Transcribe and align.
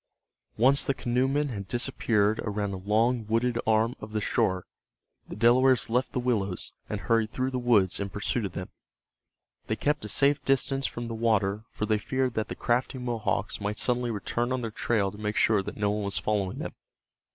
Once 0.57 0.83
the 0.83 0.95
canoemen 0.95 1.49
had 1.49 1.67
disappeared 1.67 2.39
around 2.43 2.73
a 2.73 2.77
long 2.77 3.23
wooded 3.27 3.59
arm 3.67 3.93
of 3.99 4.13
the 4.13 4.19
shore, 4.19 4.65
the 5.27 5.35
Delawares 5.35 5.91
left 5.91 6.13
the 6.13 6.19
willows, 6.19 6.73
and 6.89 7.01
hurried 7.01 7.29
through 7.31 7.51
the 7.51 7.59
woods 7.59 7.99
in 7.99 8.09
pursuit 8.09 8.43
of 8.43 8.53
them. 8.53 8.69
They 9.67 9.75
kept 9.75 10.03
a 10.03 10.09
safe 10.09 10.43
distance 10.43 10.87
from 10.87 11.07
the 11.07 11.13
water 11.13 11.65
for 11.69 11.85
they 11.85 11.99
feared 11.99 12.33
that 12.33 12.47
the 12.47 12.55
crafty 12.55 12.97
Mohawks 12.97 13.61
might 13.61 13.77
suddenly 13.77 14.09
return 14.09 14.51
on 14.51 14.61
their 14.61 14.71
trail 14.71 15.11
to 15.11 15.19
make 15.19 15.37
sure 15.37 15.61
that 15.61 15.77
no 15.77 15.91
one 15.91 16.05
was 16.05 16.17
following 16.17 16.57
them. 16.57 16.73